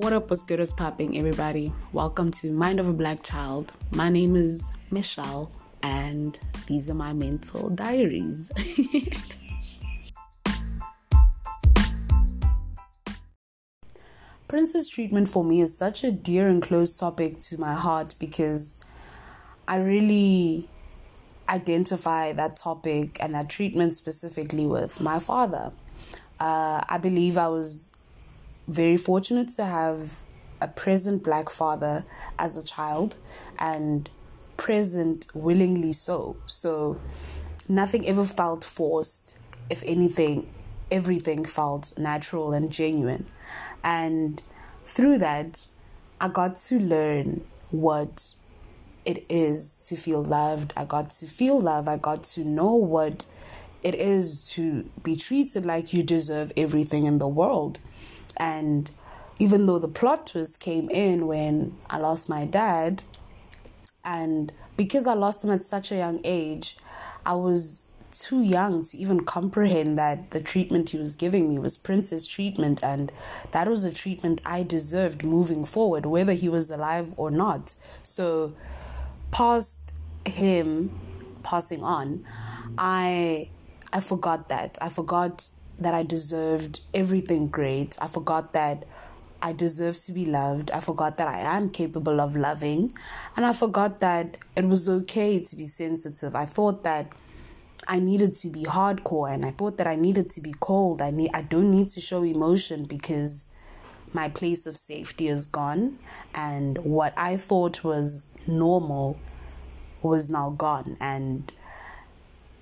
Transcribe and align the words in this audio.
What 0.00 0.14
up, 0.14 0.30
what's 0.30 0.42
good, 0.42 0.58
what's 0.60 0.72
popping, 0.72 1.18
everybody? 1.18 1.70
Welcome 1.92 2.30
to 2.30 2.50
Mind 2.50 2.80
of 2.80 2.88
a 2.88 2.92
Black 2.94 3.22
Child. 3.22 3.74
My 3.90 4.08
name 4.08 4.34
is 4.34 4.72
Michelle, 4.90 5.52
and 5.82 6.38
these 6.66 6.88
are 6.88 6.94
my 6.94 7.12
mental 7.12 7.68
diaries. 7.68 8.50
Princess 14.48 14.88
treatment 14.88 15.28
for 15.28 15.44
me 15.44 15.60
is 15.60 15.76
such 15.76 16.02
a 16.02 16.10
dear 16.10 16.48
and 16.48 16.62
close 16.62 16.96
topic 16.96 17.38
to 17.40 17.60
my 17.60 17.74
heart 17.74 18.14
because 18.18 18.82
I 19.68 19.80
really 19.80 20.66
identify 21.50 22.32
that 22.32 22.56
topic 22.56 23.18
and 23.20 23.34
that 23.34 23.50
treatment 23.50 23.92
specifically 23.92 24.66
with 24.66 24.98
my 24.98 25.18
father. 25.18 25.70
Uh, 26.40 26.80
I 26.88 26.96
believe 26.96 27.36
I 27.36 27.48
was 27.48 27.99
very 28.70 28.96
fortunate 28.96 29.48
to 29.48 29.64
have 29.64 30.20
a 30.60 30.68
present 30.68 31.24
black 31.24 31.50
father 31.50 32.04
as 32.38 32.56
a 32.56 32.64
child 32.64 33.16
and 33.58 34.08
present 34.56 35.26
willingly 35.34 35.92
so. 35.92 36.36
So 36.46 37.00
nothing 37.68 38.06
ever 38.06 38.24
felt 38.24 38.62
forced. 38.62 39.36
If 39.70 39.82
anything, 39.84 40.48
everything 40.90 41.44
felt 41.44 41.98
natural 41.98 42.52
and 42.52 42.70
genuine. 42.70 43.26
And 43.82 44.42
through 44.84 45.18
that, 45.18 45.66
I 46.20 46.28
got 46.28 46.56
to 46.56 46.78
learn 46.78 47.44
what 47.70 48.34
it 49.04 49.24
is 49.28 49.78
to 49.88 49.96
feel 49.96 50.22
loved. 50.22 50.74
I 50.76 50.84
got 50.84 51.10
to 51.10 51.26
feel 51.26 51.60
love. 51.60 51.88
I 51.88 51.96
got 51.96 52.22
to 52.34 52.44
know 52.44 52.74
what 52.74 53.24
it 53.82 53.94
is 53.94 54.50
to 54.50 54.88
be 55.02 55.16
treated 55.16 55.64
like 55.64 55.92
you 55.92 56.02
deserve 56.02 56.52
everything 56.56 57.06
in 57.06 57.18
the 57.18 57.28
world. 57.28 57.80
And 58.36 58.90
even 59.38 59.66
though 59.66 59.78
the 59.78 59.88
plot 59.88 60.26
twist 60.26 60.60
came 60.60 60.90
in 60.90 61.26
when 61.26 61.76
I 61.88 61.98
lost 61.98 62.28
my 62.28 62.44
dad, 62.44 63.02
and 64.04 64.52
because 64.76 65.06
I 65.06 65.14
lost 65.14 65.44
him 65.44 65.50
at 65.50 65.62
such 65.62 65.92
a 65.92 65.96
young 65.96 66.20
age, 66.24 66.76
I 67.26 67.34
was 67.34 67.90
too 68.10 68.42
young 68.42 68.82
to 68.82 68.96
even 68.98 69.20
comprehend 69.20 69.96
that 69.98 70.30
the 70.32 70.40
treatment 70.40 70.90
he 70.90 70.98
was 70.98 71.14
giving 71.14 71.48
me 71.48 71.58
was 71.58 71.78
princess 71.78 72.26
treatment 72.26 72.82
and 72.82 73.12
that 73.52 73.68
was 73.68 73.84
a 73.84 73.92
treatment 73.92 74.40
I 74.44 74.64
deserved 74.64 75.24
moving 75.24 75.64
forward, 75.64 76.06
whether 76.06 76.32
he 76.32 76.48
was 76.48 76.70
alive 76.70 77.12
or 77.16 77.30
not. 77.30 77.76
So, 78.02 78.52
past 79.30 79.94
him 80.26 80.90
passing 81.42 81.84
on, 81.84 82.24
I 82.78 83.50
I 83.92 84.00
forgot 84.00 84.48
that. 84.48 84.78
I 84.80 84.88
forgot 84.88 85.50
that 85.80 85.94
I 85.94 86.02
deserved 86.02 86.80
everything 86.94 87.48
great. 87.48 87.96
I 88.00 88.06
forgot 88.06 88.52
that 88.52 88.84
I 89.42 89.52
deserve 89.52 89.96
to 90.00 90.12
be 90.12 90.26
loved. 90.26 90.70
I 90.70 90.80
forgot 90.80 91.16
that 91.16 91.28
I 91.28 91.38
am 91.38 91.70
capable 91.70 92.20
of 92.20 92.36
loving. 92.36 92.92
And 93.36 93.46
I 93.46 93.52
forgot 93.52 94.00
that 94.00 94.38
it 94.56 94.66
was 94.66 94.88
okay 94.88 95.40
to 95.40 95.56
be 95.56 95.66
sensitive. 95.66 96.34
I 96.34 96.44
thought 96.44 96.82
that 96.84 97.10
I 97.88 97.98
needed 97.98 98.34
to 98.34 98.48
be 98.48 98.64
hardcore 98.64 99.32
and 99.32 99.44
I 99.44 99.50
thought 99.50 99.78
that 99.78 99.86
I 99.86 99.96
needed 99.96 100.30
to 100.30 100.40
be 100.40 100.54
cold. 100.60 101.00
I 101.00 101.10
need 101.10 101.30
I 101.32 101.42
don't 101.42 101.70
need 101.70 101.88
to 101.88 102.00
show 102.00 102.22
emotion 102.22 102.84
because 102.84 103.48
my 104.12 104.28
place 104.28 104.66
of 104.66 104.76
safety 104.76 105.28
is 105.28 105.46
gone 105.46 105.98
and 106.34 106.78
what 106.78 107.14
I 107.16 107.36
thought 107.36 107.82
was 107.82 108.28
normal 108.46 109.18
was 110.02 110.30
now 110.30 110.50
gone 110.50 110.96
and 111.00 111.52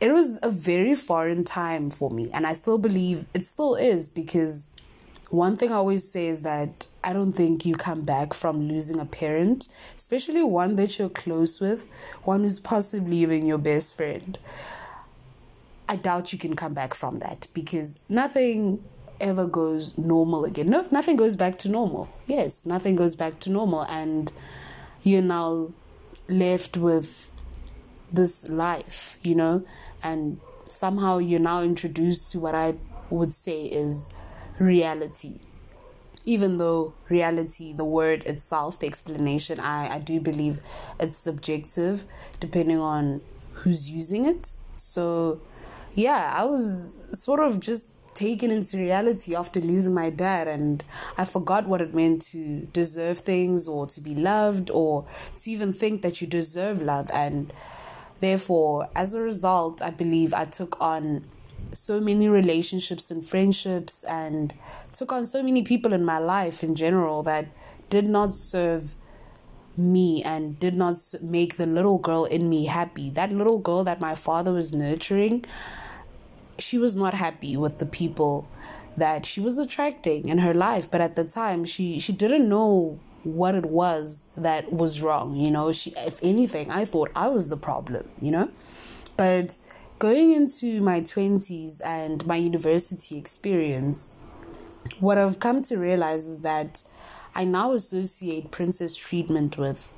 it 0.00 0.12
was 0.12 0.38
a 0.42 0.50
very 0.50 0.94
foreign 0.94 1.44
time 1.44 1.90
for 1.90 2.10
me 2.10 2.26
and 2.32 2.46
i 2.46 2.52
still 2.52 2.78
believe 2.78 3.26
it 3.34 3.44
still 3.44 3.74
is 3.74 4.08
because 4.08 4.70
one 5.30 5.54
thing 5.54 5.70
i 5.70 5.76
always 5.76 6.06
say 6.06 6.26
is 6.26 6.42
that 6.42 6.86
i 7.04 7.12
don't 7.12 7.32
think 7.32 7.64
you 7.64 7.74
come 7.74 8.02
back 8.02 8.32
from 8.32 8.66
losing 8.68 8.98
a 8.98 9.04
parent 9.04 9.68
especially 9.96 10.42
one 10.42 10.76
that 10.76 10.98
you're 10.98 11.08
close 11.08 11.60
with 11.60 11.86
one 12.24 12.40
who's 12.40 12.60
possibly 12.60 13.16
even 13.18 13.46
your 13.46 13.58
best 13.58 13.96
friend. 13.96 14.38
I 15.88 15.96
doubt 15.96 16.32
you 16.32 16.38
can 16.38 16.54
come 16.54 16.72
back 16.72 16.94
from 16.94 17.18
that 17.18 17.48
because 17.52 18.00
nothing 18.08 18.82
ever 19.20 19.46
goes 19.46 19.98
normal 19.98 20.44
again. 20.44 20.70
No 20.70 20.86
nothing 20.90 21.16
goes 21.16 21.36
back 21.36 21.58
to 21.58 21.68
normal. 21.68 22.08
Yes 22.26 22.64
nothing 22.64 22.96
goes 22.96 23.14
back 23.14 23.40
to 23.40 23.50
normal 23.50 23.82
and 23.82 24.32
you're 25.02 25.22
now 25.22 25.68
left 26.28 26.76
with 26.76 27.30
this 28.12 28.48
life, 28.48 29.18
you 29.22 29.34
know, 29.34 29.64
and 30.02 30.40
somehow 30.66 31.18
you're 31.18 31.40
now 31.40 31.62
introduced 31.62 32.32
to 32.32 32.40
what 32.40 32.54
I 32.54 32.74
would 33.10 33.32
say 33.32 33.66
is 33.66 34.10
reality. 34.58 35.40
Even 36.24 36.58
though 36.58 36.92
reality, 37.08 37.72
the 37.72 37.84
word 37.84 38.24
itself, 38.24 38.78
the 38.78 38.86
explanation, 38.86 39.58
I, 39.58 39.96
I 39.96 39.98
do 39.98 40.20
believe 40.20 40.60
it's 40.98 41.16
subjective 41.16 42.04
depending 42.40 42.80
on 42.80 43.20
who's 43.52 43.90
using 43.90 44.26
it. 44.26 44.52
So, 44.76 45.40
yeah, 45.94 46.32
I 46.36 46.44
was 46.44 47.00
sort 47.12 47.40
of 47.40 47.58
just 47.58 47.88
taken 48.12 48.50
into 48.50 48.76
reality 48.76 49.34
after 49.34 49.60
losing 49.60 49.94
my 49.94 50.10
dad 50.10 50.48
and 50.48 50.84
I 51.16 51.24
forgot 51.24 51.66
what 51.66 51.80
it 51.80 51.94
meant 51.94 52.22
to 52.32 52.60
deserve 52.72 53.18
things 53.18 53.68
or 53.68 53.86
to 53.86 54.00
be 54.00 54.14
loved 54.14 54.70
or 54.70 55.06
to 55.36 55.50
even 55.50 55.72
think 55.72 56.02
that 56.02 56.20
you 56.20 56.26
deserve 56.26 56.82
love 56.82 57.08
and 57.14 57.52
Therefore, 58.20 58.88
as 58.94 59.14
a 59.14 59.20
result, 59.20 59.82
I 59.82 59.90
believe 59.90 60.32
I 60.34 60.44
took 60.44 60.80
on 60.80 61.24
so 61.72 62.00
many 62.00 62.28
relationships 62.28 63.10
and 63.10 63.24
friendships 63.24 64.04
and 64.04 64.52
took 64.92 65.12
on 65.12 65.24
so 65.24 65.42
many 65.42 65.62
people 65.62 65.92
in 65.92 66.04
my 66.04 66.18
life 66.18 66.62
in 66.62 66.74
general 66.74 67.22
that 67.24 67.46
did 67.88 68.06
not 68.06 68.32
serve 68.32 68.96
me 69.76 70.22
and 70.22 70.58
did 70.58 70.74
not 70.74 70.98
make 71.22 71.56
the 71.56 71.66
little 71.66 71.98
girl 71.98 72.24
in 72.24 72.48
me 72.48 72.66
happy. 72.66 73.10
That 73.10 73.32
little 73.32 73.58
girl 73.58 73.84
that 73.84 74.00
my 74.00 74.14
father 74.14 74.52
was 74.52 74.72
nurturing, 74.72 75.44
she 76.58 76.76
was 76.76 76.96
not 76.96 77.14
happy 77.14 77.56
with 77.56 77.78
the 77.78 77.86
people 77.86 78.48
that 78.96 79.24
she 79.24 79.40
was 79.40 79.58
attracting 79.58 80.28
in 80.28 80.38
her 80.38 80.52
life, 80.52 80.90
but 80.90 81.00
at 81.00 81.16
the 81.16 81.24
time 81.24 81.64
she 81.64 81.98
she 81.98 82.12
didn't 82.12 82.48
know 82.48 82.98
what 83.24 83.54
it 83.54 83.66
was 83.66 84.28
that 84.36 84.72
was 84.72 85.02
wrong. 85.02 85.36
You 85.36 85.50
know, 85.50 85.72
she, 85.72 85.92
if 85.96 86.18
anything, 86.22 86.70
I 86.70 86.84
thought 86.84 87.10
I 87.14 87.28
was 87.28 87.48
the 87.48 87.56
problem, 87.56 88.08
you 88.20 88.30
know? 88.30 88.50
But 89.16 89.58
going 89.98 90.32
into 90.32 90.80
my 90.80 91.00
20s 91.00 91.80
and 91.84 92.26
my 92.26 92.36
university 92.36 93.18
experience, 93.18 94.16
what 95.00 95.18
I've 95.18 95.40
come 95.40 95.62
to 95.64 95.76
realize 95.76 96.26
is 96.26 96.40
that 96.40 96.82
I 97.34 97.44
now 97.44 97.72
associate 97.72 98.50
princess 98.50 98.96
treatment 98.96 99.58
with 99.58 99.92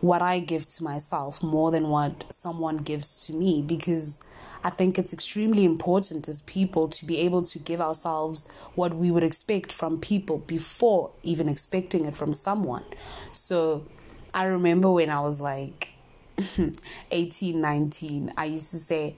what 0.00 0.20
I 0.20 0.40
give 0.40 0.66
to 0.66 0.84
myself 0.84 1.42
more 1.42 1.70
than 1.70 1.88
what 1.88 2.26
someone 2.30 2.76
gives 2.76 3.26
to 3.26 3.32
me 3.32 3.62
because 3.62 4.24
I 4.64 4.70
think 4.70 4.98
it's 4.98 5.12
extremely 5.12 5.64
important 5.64 6.26
as 6.26 6.40
people 6.42 6.88
to 6.88 7.04
be 7.04 7.18
able 7.18 7.42
to 7.42 7.58
give 7.58 7.82
ourselves 7.82 8.50
what 8.74 8.94
we 8.94 9.10
would 9.10 9.22
expect 9.22 9.70
from 9.70 10.00
people 10.00 10.38
before 10.38 11.10
even 11.22 11.48
expecting 11.48 12.06
it 12.06 12.14
from 12.14 12.32
someone. 12.32 12.84
So 13.32 13.84
I 14.32 14.46
remember 14.46 14.90
when 14.90 15.10
I 15.10 15.20
was 15.20 15.40
like 15.42 15.90
18, 17.10 17.60
19, 17.60 18.32
I 18.38 18.46
used 18.46 18.70
to 18.70 18.78
say, 18.78 19.16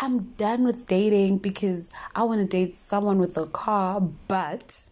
I'm 0.00 0.20
done 0.38 0.64
with 0.64 0.86
dating 0.86 1.38
because 1.38 1.90
I 2.14 2.22
want 2.22 2.40
to 2.40 2.46
date 2.46 2.74
someone 2.74 3.18
with 3.18 3.36
a 3.36 3.46
car, 3.46 4.00
but 4.00 4.88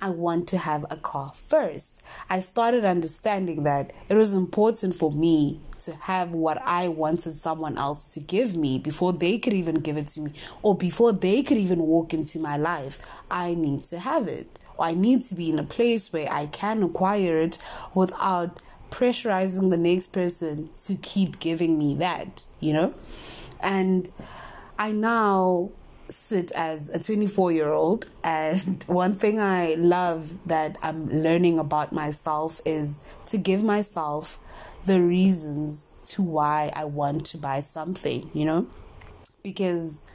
I 0.00 0.10
want 0.10 0.48
to 0.48 0.58
have 0.58 0.84
a 0.90 0.96
car 0.96 1.32
first. 1.34 2.04
I 2.30 2.38
started 2.38 2.84
understanding 2.84 3.64
that 3.64 3.92
it 4.08 4.14
was 4.14 4.34
important 4.34 4.94
for 4.94 5.10
me 5.10 5.60
to 5.80 5.94
have 5.96 6.30
what 6.30 6.60
I 6.64 6.88
wanted 6.88 7.32
someone 7.32 7.78
else 7.78 8.14
to 8.14 8.20
give 8.20 8.56
me 8.56 8.78
before 8.78 9.12
they 9.12 9.38
could 9.38 9.52
even 9.52 9.76
give 9.76 9.96
it 9.96 10.06
to 10.08 10.20
me 10.20 10.32
or 10.62 10.76
before 10.76 11.12
they 11.12 11.42
could 11.42 11.56
even 11.56 11.80
walk 11.80 12.14
into 12.14 12.38
my 12.38 12.56
life. 12.56 12.98
I 13.30 13.54
need 13.54 13.84
to 13.84 13.98
have 13.98 14.28
it. 14.28 14.60
Or 14.76 14.86
I 14.86 14.94
need 14.94 15.22
to 15.22 15.34
be 15.34 15.50
in 15.50 15.58
a 15.58 15.64
place 15.64 16.12
where 16.12 16.30
I 16.30 16.46
can 16.46 16.82
acquire 16.82 17.38
it 17.38 17.58
without 17.94 18.60
pressurizing 18.90 19.70
the 19.70 19.76
next 19.76 20.08
person 20.08 20.68
to 20.84 20.94
keep 20.96 21.40
giving 21.40 21.78
me 21.78 21.96
that, 21.96 22.46
you 22.60 22.72
know? 22.72 22.94
And 23.60 24.08
I 24.78 24.92
now 24.92 25.70
sit 26.08 26.50
as 26.52 26.90
a 26.90 27.02
24 27.02 27.52
year 27.52 27.70
old 27.70 28.08
and 28.24 28.82
one 28.86 29.12
thing 29.12 29.38
i 29.38 29.74
love 29.74 30.32
that 30.46 30.76
i'm 30.82 31.06
learning 31.06 31.58
about 31.58 31.92
myself 31.92 32.60
is 32.64 33.04
to 33.26 33.36
give 33.36 33.62
myself 33.62 34.38
the 34.86 35.00
reasons 35.00 35.92
to 36.04 36.22
why 36.22 36.70
i 36.74 36.84
want 36.84 37.24
to 37.26 37.36
buy 37.38 37.60
something 37.60 38.30
you 38.32 38.44
know? 38.44 38.66
Because 39.42 40.06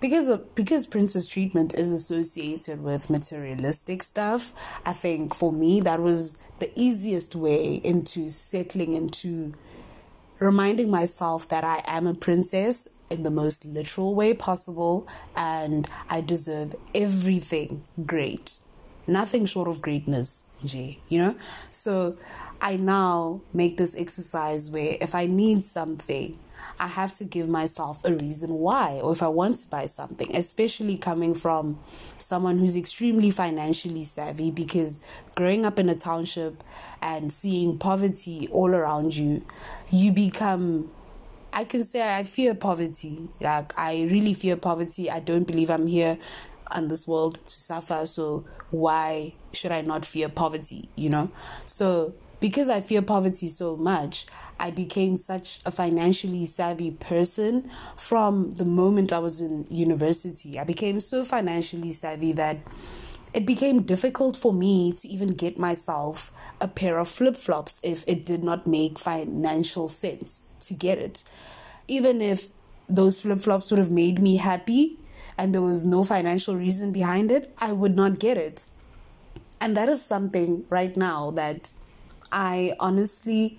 because 0.00 0.28
of, 0.28 0.54
because 0.54 0.86
princess 0.86 1.26
treatment 1.26 1.72
is 1.74 1.90
associated 1.90 2.82
with 2.82 3.08
materialistic 3.08 4.02
stuff 4.02 4.52
i 4.84 4.92
think 4.92 5.34
for 5.34 5.52
me 5.52 5.80
that 5.80 6.00
was 6.00 6.46
the 6.58 6.70
easiest 6.74 7.34
way 7.34 7.74
into 7.84 8.28
settling 8.28 8.92
into 8.92 9.54
reminding 10.38 10.90
myself 10.90 11.48
that 11.48 11.64
i 11.64 11.82
am 11.86 12.06
a 12.06 12.14
princess 12.14 12.88
in 13.10 13.22
the 13.22 13.30
most 13.30 13.64
literal 13.64 14.14
way 14.14 14.34
possible 14.34 15.06
and 15.36 15.88
I 16.10 16.20
deserve 16.20 16.74
everything 16.94 17.82
great. 18.04 18.58
Nothing 19.06 19.46
short 19.46 19.68
of 19.68 19.82
greatness, 19.82 20.48
you 21.08 21.18
know? 21.18 21.36
So 21.70 22.16
I 22.60 22.76
now 22.76 23.40
make 23.52 23.76
this 23.76 23.98
exercise 23.98 24.70
where 24.70 24.96
if 25.00 25.14
I 25.14 25.26
need 25.26 25.62
something, 25.62 26.38
I 26.78 26.86
have 26.86 27.12
to 27.14 27.24
give 27.24 27.48
myself 27.48 28.04
a 28.04 28.14
reason 28.14 28.54
why, 28.54 29.00
or 29.02 29.12
if 29.12 29.22
I 29.22 29.28
want 29.28 29.56
to 29.56 29.70
buy 29.70 29.86
something, 29.86 30.34
especially 30.34 30.96
coming 30.96 31.34
from 31.34 31.78
someone 32.18 32.58
who's 32.58 32.76
extremely 32.76 33.30
financially 33.30 34.02
savvy, 34.02 34.50
because 34.50 35.04
growing 35.36 35.66
up 35.66 35.78
in 35.78 35.88
a 35.88 35.94
township 35.94 36.64
and 37.02 37.32
seeing 37.32 37.78
poverty 37.78 38.48
all 38.50 38.74
around 38.74 39.16
you, 39.16 39.44
you 39.90 40.12
become 40.12 40.90
I 41.56 41.62
can 41.62 41.84
say 41.84 42.16
I 42.16 42.24
fear 42.24 42.52
poverty. 42.56 43.28
Like 43.40 43.78
I 43.78 44.08
really 44.10 44.34
fear 44.34 44.56
poverty. 44.56 45.08
I 45.08 45.20
don't 45.20 45.44
believe 45.44 45.70
I'm 45.70 45.86
here 45.86 46.18
on 46.74 46.88
this 46.88 47.08
world 47.08 47.38
to 47.44 47.52
suffer. 47.52 48.06
So 48.06 48.44
why 48.70 49.34
should 49.52 49.72
I 49.72 49.80
not 49.80 50.04
fear 50.04 50.28
poverty? 50.28 50.88
You 50.96 51.10
know. 51.10 51.30
So 51.66 52.14
because 52.40 52.68
I 52.68 52.80
fear 52.82 53.00
poverty 53.00 53.48
so 53.48 53.74
much, 53.76 54.26
I 54.60 54.70
became 54.70 55.16
such 55.16 55.60
a 55.64 55.70
financially 55.70 56.44
savvy 56.44 56.90
person 56.90 57.70
from 57.96 58.50
the 58.52 58.66
moment 58.66 59.14
I 59.14 59.18
was 59.18 59.40
in 59.40 59.66
university. 59.70 60.58
I 60.58 60.64
became 60.64 61.00
so 61.00 61.24
financially 61.24 61.90
savvy 61.92 62.32
that 62.32 62.58
it 63.32 63.46
became 63.46 63.82
difficult 63.82 64.36
for 64.36 64.52
me 64.52 64.92
to 64.92 65.08
even 65.08 65.28
get 65.28 65.58
myself 65.58 66.32
a 66.60 66.68
pair 66.68 66.98
of 66.98 67.08
flip 67.08 67.34
flops 67.34 67.80
if 67.82 68.04
it 68.06 68.26
did 68.26 68.44
not 68.44 68.66
make 68.66 68.98
financial 68.98 69.88
sense 69.88 70.44
to 70.60 70.74
get 70.74 70.98
it. 70.98 71.24
Even 71.88 72.20
if 72.20 72.48
those 72.88 73.22
flip 73.22 73.38
flops 73.38 73.70
would 73.70 73.78
have 73.78 73.90
made 73.90 74.20
me 74.20 74.36
happy 74.36 74.98
and 75.38 75.54
there 75.54 75.62
was 75.62 75.84
no 75.84 76.04
financial 76.04 76.56
reason 76.56 76.92
behind 76.92 77.30
it, 77.30 77.52
I 77.58 77.72
would 77.72 77.96
not 77.96 78.18
get 78.18 78.36
it. 78.36 78.68
And 79.60 79.76
that 79.76 79.88
is 79.88 80.02
something 80.02 80.64
right 80.68 80.96
now 80.96 81.30
that 81.32 81.72
I 82.30 82.74
honestly 82.80 83.58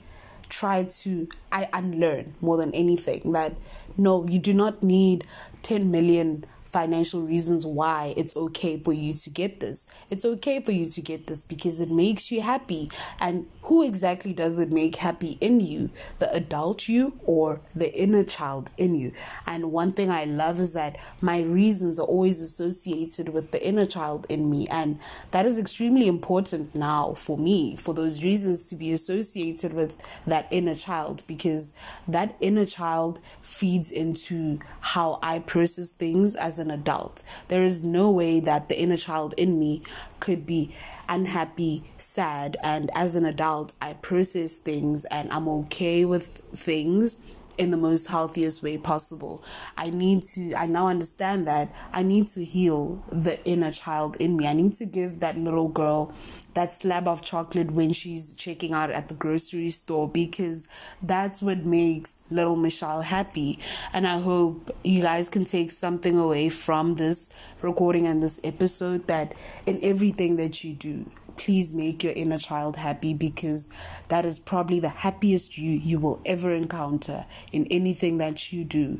try 0.49 0.83
to 0.83 1.27
I 1.51 1.67
unlearn 1.73 2.35
more 2.41 2.57
than 2.57 2.73
anything 2.73 3.31
that 3.31 3.55
no, 3.97 4.27
you 4.27 4.39
do 4.39 4.53
not 4.53 4.83
need 4.83 5.25
10 5.63 5.89
million 5.89 6.45
financial 6.75 7.21
reasons 7.21 7.65
why 7.65 8.13
it's 8.17 8.35
okay 8.35 8.77
for 8.77 8.91
you 8.91 9.13
to 9.13 9.29
get 9.29 9.61
this. 9.61 9.87
It's 10.09 10.25
okay 10.25 10.59
for 10.59 10.73
you 10.73 10.89
to 10.89 11.01
get 11.01 11.25
this 11.25 11.45
because 11.45 11.79
it 11.79 11.89
makes 11.89 12.29
you 12.33 12.41
happy. 12.41 12.89
And 13.21 13.47
who 13.61 13.87
exactly 13.87 14.33
does 14.33 14.59
it 14.59 14.73
make 14.73 14.97
happy 14.97 15.37
in 15.39 15.61
you? 15.61 15.89
The 16.19 16.29
adult 16.33 16.89
you 16.89 17.17
or 17.23 17.61
the 17.75 17.97
inner 17.97 18.23
child 18.25 18.69
in 18.77 18.93
you? 18.93 19.13
And 19.47 19.71
one 19.71 19.93
thing 19.93 20.09
I 20.09 20.25
love 20.25 20.59
is 20.59 20.73
that 20.73 20.97
my 21.21 21.43
reasons 21.43 21.97
are 21.97 22.05
always 22.05 22.41
associated 22.41 23.29
with 23.29 23.51
the 23.51 23.65
inner 23.65 23.85
child 23.85 24.25
in 24.29 24.49
me. 24.49 24.67
And 24.69 24.99
that 25.31 25.45
is 25.45 25.57
extremely 25.57 26.09
important 26.09 26.75
now 26.75 27.13
for 27.13 27.37
me, 27.37 27.77
for 27.77 27.93
those 27.93 28.21
reasons 28.21 28.67
to 28.67 28.75
be 28.75 28.91
associated 28.91 29.71
with 29.71 30.03
that 30.27 30.45
inner 30.51 30.75
child 30.75 31.23
because 31.25 31.73
that 32.09 32.35
inner 32.41 32.65
child 32.65 33.21
feeds 33.41 33.93
into 33.93 34.59
how 34.81 35.19
I 35.23 35.39
process 35.39 35.93
things 35.93 36.35
as 36.35 36.59
an 36.65 36.71
adult. 36.71 37.23
There 37.47 37.63
is 37.63 37.83
no 37.83 38.09
way 38.09 38.39
that 38.41 38.67
the 38.67 38.79
inner 38.79 38.97
child 38.97 39.33
in 39.37 39.57
me 39.59 39.83
could 40.19 40.45
be 40.45 40.75
unhappy, 41.07 41.83
sad, 41.97 42.57
and 42.63 42.89
as 42.95 43.15
an 43.15 43.25
adult, 43.25 43.73
I 43.81 43.93
process 43.93 44.57
things 44.57 45.05
and 45.05 45.31
I'm 45.31 45.47
okay 45.47 46.03
with 46.03 46.41
things 46.53 47.21
in 47.57 47.71
the 47.71 47.77
most 47.77 48.07
healthiest 48.07 48.61
way 48.63 48.77
possible. 48.77 49.43
I 49.77 49.89
need 49.89 50.23
to, 50.33 50.53
I 50.55 50.65
now 50.65 50.87
understand 50.87 51.47
that 51.47 51.73
I 51.93 52.03
need 52.03 52.27
to 52.27 52.43
heal 52.43 53.03
the 53.11 53.43
inner 53.45 53.71
child 53.71 54.17
in 54.17 54.35
me. 54.37 54.47
I 54.47 54.53
need 54.53 54.73
to 54.75 54.85
give 54.85 55.19
that 55.19 55.37
little 55.37 55.69
girl 55.69 56.13
that 56.53 56.71
slab 56.71 57.07
of 57.07 57.21
chocolate 57.21 57.71
when 57.71 57.91
she's 57.91 58.33
checking 58.33 58.73
out 58.73 58.89
at 58.89 59.09
the 59.09 59.13
grocery 59.13 59.69
store 59.69 60.07
because 60.07 60.67
that's 61.03 61.41
what 61.41 61.65
makes 61.65 62.19
little 62.29 62.55
Michelle 62.55 63.01
happy. 63.01 63.59
And 63.93 64.07
I 64.07 64.19
hope 64.19 64.75
you 64.83 65.01
guys 65.01 65.29
can 65.29 65.45
take 65.45 65.71
something 65.71 66.17
away 66.17 66.49
from 66.49 66.95
this 66.95 67.29
recording 67.61 68.07
and 68.07 68.23
this 68.23 68.39
episode 68.43 69.05
that 69.07 69.35
in 69.65 69.79
everything 69.83 70.37
that 70.37 70.63
you 70.63 70.73
do, 70.73 71.05
please 71.37 71.73
make 71.73 72.03
your 72.03 72.13
inner 72.13 72.37
child 72.37 72.75
happy 72.75 73.13
because 73.13 73.67
that 74.09 74.25
is 74.25 74.39
probably 74.39 74.79
the 74.79 74.89
happiest 74.89 75.57
you 75.57 75.71
you 75.71 75.99
will 75.99 76.21
ever 76.25 76.53
encounter 76.53 77.25
in 77.51 77.65
anything 77.67 78.17
that 78.17 78.51
you 78.51 78.63
do. 78.63 78.99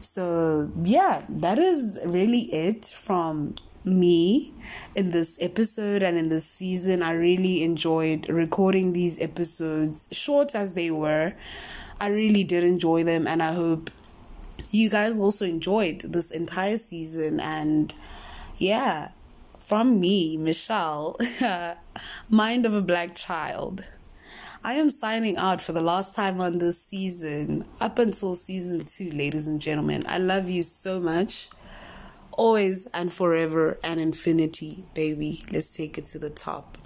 So 0.00 0.70
yeah 0.82 1.22
that 1.28 1.58
is 1.58 2.04
really 2.08 2.52
it 2.52 2.84
from 2.86 3.54
me 3.84 4.52
in 4.94 5.10
this 5.10 5.38
episode 5.40 6.02
and 6.02 6.16
in 6.18 6.28
this 6.28 6.46
season. 6.46 7.02
I 7.02 7.12
really 7.12 7.64
enjoyed 7.64 8.28
recording 8.28 8.92
these 8.92 9.20
episodes 9.20 10.08
short 10.12 10.54
as 10.54 10.74
they 10.74 10.90
were. 10.90 11.34
I 12.00 12.08
really 12.08 12.42
did 12.42 12.64
enjoy 12.64 13.04
them 13.04 13.28
and 13.28 13.40
i 13.40 13.52
hope 13.52 13.88
you 14.72 14.88
guys 14.88 15.20
also 15.20 15.44
enjoyed 15.44 16.00
this 16.00 16.30
entire 16.30 16.78
season 16.78 17.38
and 17.40 17.94
yeah 18.56 19.10
from 19.72 19.98
me, 20.00 20.36
Michelle, 20.36 21.16
Mind 22.28 22.66
of 22.66 22.74
a 22.74 22.82
Black 22.82 23.14
Child. 23.14 23.86
I 24.62 24.74
am 24.74 24.90
signing 24.90 25.38
out 25.38 25.62
for 25.62 25.72
the 25.72 25.80
last 25.80 26.14
time 26.14 26.42
on 26.42 26.58
this 26.58 26.84
season, 26.84 27.64
up 27.80 27.98
until 27.98 28.34
season 28.34 28.84
two, 28.84 29.10
ladies 29.12 29.48
and 29.48 29.62
gentlemen. 29.62 30.04
I 30.06 30.18
love 30.18 30.50
you 30.50 30.62
so 30.62 31.00
much. 31.00 31.48
Always 32.32 32.84
and 32.88 33.10
forever 33.10 33.78
and 33.82 33.98
infinity, 33.98 34.84
baby. 34.92 35.42
Let's 35.50 35.74
take 35.74 35.96
it 35.96 36.04
to 36.04 36.18
the 36.18 36.28
top. 36.28 36.76